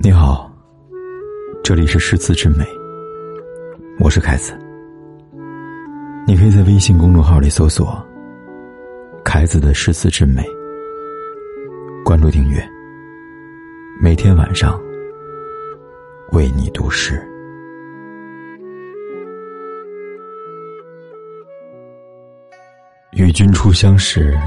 [0.00, 0.48] 你好，
[1.64, 2.64] 这里是诗词之美，
[3.98, 4.56] 我是凯子。
[6.24, 8.00] 你可以在微信公众号里搜索
[9.24, 10.44] “凯子的诗词之美”，
[12.04, 12.64] 关注订阅，
[14.00, 14.80] 每天晚上
[16.30, 17.20] 为你读诗。
[23.14, 24.38] 与君初相识，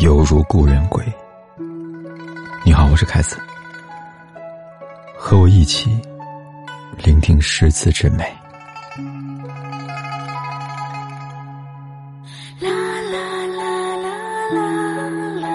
[0.00, 1.02] 犹如故人归。
[2.62, 3.38] 你好，我是凯子。
[5.34, 5.90] 和我一起
[7.02, 8.22] 聆听诗词之美。
[12.60, 14.06] 啦啦啦啦
[14.54, 15.10] 啦啦
[15.40, 15.48] 啦！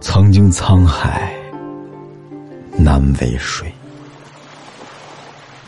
[0.00, 1.32] 曾经沧海
[2.76, 3.72] 难为水。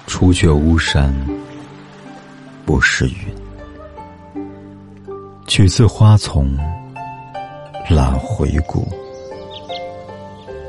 [0.09, 1.15] 除却巫山
[2.65, 4.43] 不是云，
[5.47, 6.57] 取次花丛
[7.91, 8.89] 懒回顾，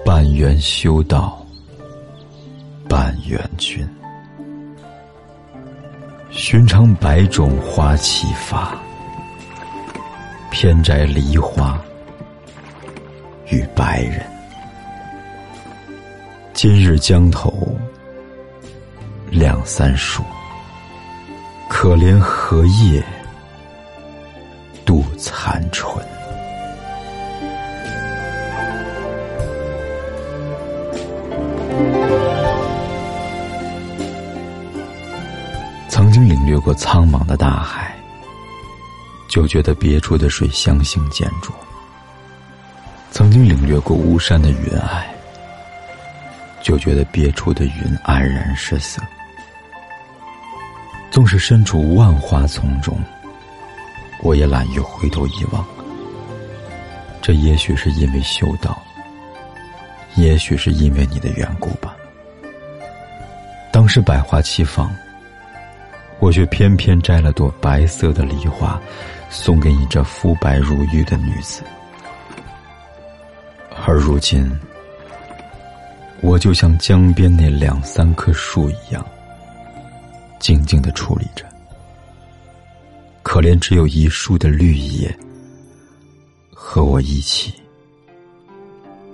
[0.06, 1.44] 半缘修道
[2.88, 3.88] 半缘君。
[6.30, 8.78] 寻常百种花齐发，
[10.52, 11.82] 偏摘梨花
[13.48, 14.22] 与白人。
[16.54, 17.76] 今日江头。
[19.32, 20.24] 两三树，
[21.70, 23.04] 可怜荷叶
[24.86, 26.04] 度残春。
[35.88, 37.96] 曾经领略过苍茫的大海，
[39.30, 41.52] 就觉得别处的水相形见绌；
[43.12, 45.04] 曾经领略过巫山的云霭，
[46.64, 49.02] 就觉得别处的云黯然失色。
[51.20, 52.98] 纵使身处万花丛中，
[54.24, 55.66] 我也懒于回头一望。
[57.22, 58.82] 这也许是因为修道，
[60.16, 61.94] 也许是因为你的缘故吧。
[63.70, 64.90] 当时百花齐放，
[66.20, 68.80] 我却偏偏摘了朵白色的梨花，
[69.30, 71.62] 送给你这肤白如玉的女子。
[73.86, 74.50] 而如今，
[76.22, 79.06] 我就像江边那两三棵树一样。
[80.40, 81.46] 静静的处理着，
[83.22, 85.14] 可怜只有一树的绿叶，
[86.54, 87.54] 和我一起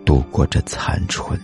[0.05, 1.39] 度过这残春。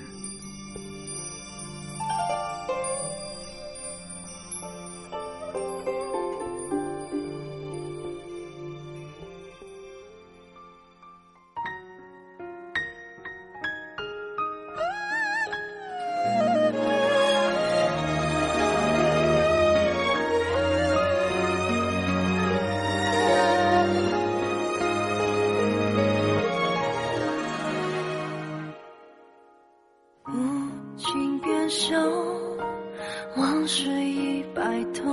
[34.55, 35.11] 白头。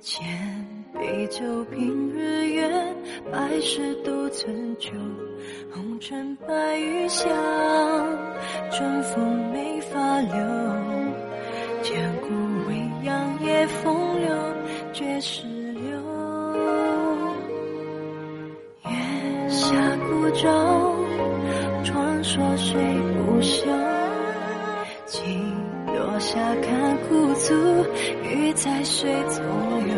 [0.00, 0.24] 千
[0.94, 2.70] 杯酒，平日月，
[3.32, 4.90] 百事独存酒。
[5.72, 7.28] 红尘白玉香，
[8.70, 10.32] 春风没法留。
[11.82, 12.28] 千古
[12.68, 14.28] 未央，夜风流，
[14.92, 15.90] 绝世流。
[18.84, 19.66] 月下
[20.08, 20.48] 孤舟，
[21.84, 22.74] 传说谁
[23.16, 23.95] 不休？
[26.16, 27.52] 情落下看孤足，
[28.22, 29.44] 鱼在水中
[29.86, 29.94] 游。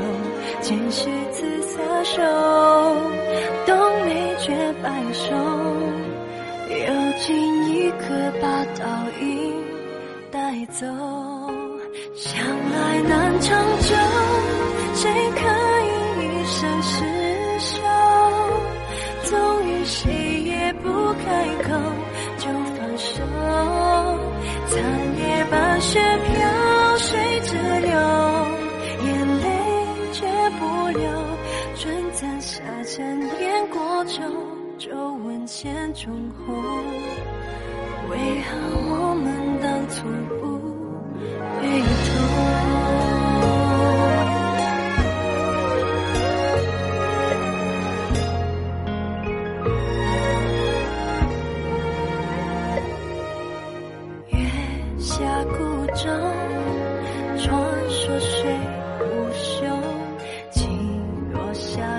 [0.60, 2.20] 今夕自撒手，
[3.66, 4.52] 冬梅绝
[4.82, 5.32] 白首。
[6.70, 6.86] 又
[7.18, 8.84] 尽一刻把倒
[9.20, 9.54] 影
[10.30, 10.86] 带走。
[12.14, 13.94] 相爱难长久，
[14.94, 15.40] 谁可
[15.84, 15.90] 以
[16.24, 16.96] 一生厮
[17.60, 17.78] 守？
[19.24, 20.12] 纵与谁
[20.44, 20.88] 也不
[21.24, 21.68] 开口，
[30.92, 31.10] 流。
[31.76, 34.20] 春残夏残烟过旧，
[34.78, 36.12] 皱纹千种
[36.44, 36.54] 红。
[38.10, 38.48] 为何
[38.90, 39.26] 我们
[39.60, 40.08] 当初
[40.40, 40.42] 不
[41.54, 42.08] 回头？
[54.98, 55.14] 下
[55.44, 55.56] 孤
[55.94, 56.08] 舟，
[57.38, 57.46] 传
[57.88, 58.58] 说谁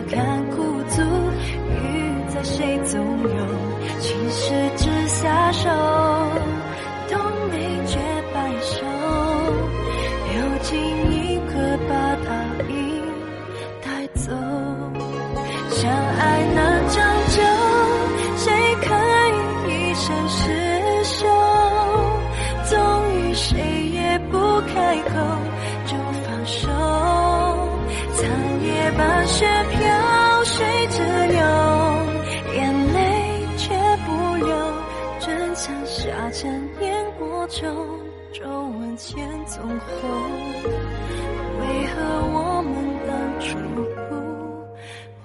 [0.09, 3.47] 下看孤足，雨在谁纵容？
[3.99, 5.69] 青石之下手，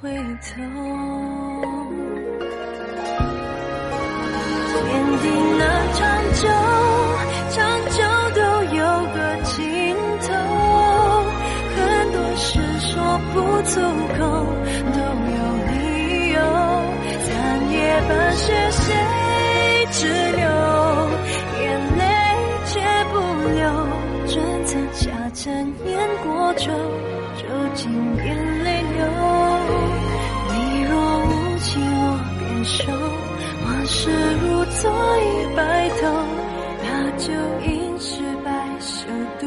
[0.05, 0.21] 回头？
[4.85, 4.93] 天
[5.23, 5.25] 地
[5.57, 5.63] 那
[5.95, 6.03] 长
[6.35, 6.45] 久，
[7.49, 7.57] 长
[7.89, 7.97] 久
[8.35, 8.39] 都
[8.77, 8.85] 有
[9.15, 10.29] 个尽头，
[11.75, 11.81] 很
[12.13, 12.93] 多事说
[13.33, 13.81] 不出
[14.19, 14.21] 口，
[14.93, 15.01] 都
[15.33, 15.41] 有
[15.73, 15.73] 理
[16.35, 16.37] 由，
[17.25, 17.33] 残
[17.73, 17.75] 夜
[18.07, 18.87] 半雪谁？
[19.91, 20.05] 只
[20.37, 20.45] 留
[21.63, 21.65] 眼
[21.97, 22.05] 泪，
[22.67, 22.73] 却
[23.11, 23.15] 不
[23.55, 23.59] 流。
[24.29, 24.35] 春
[24.67, 26.67] 残夏沉，烟过旧，
[27.39, 27.43] 就
[27.75, 27.83] 竟
[28.17, 28.25] 眼
[28.65, 29.01] 泪流。
[31.65, 32.93] 你若无情，我便收。
[33.65, 36.03] 往事如昨已白头，
[36.83, 37.33] 那就
[37.67, 39.09] 应是白首
[39.41, 39.47] 渡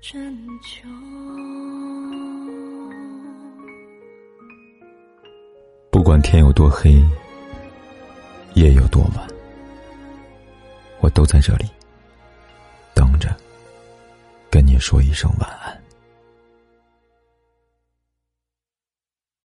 [0.00, 0.88] 春秋。
[5.90, 7.00] 不管天有多黑。
[8.54, 9.26] 夜有多晚，
[11.00, 11.64] 我都在这里
[12.92, 13.34] 等着，
[14.50, 15.81] 跟你说一声晚安。